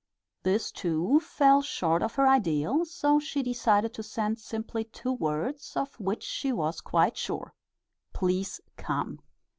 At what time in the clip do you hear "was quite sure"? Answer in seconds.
6.51-7.53